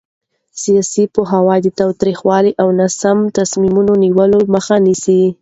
[0.61, 5.21] سیاسي پوهاوی د تاوتریخوالي او ناسم تصمیم نیولو مخه نیسي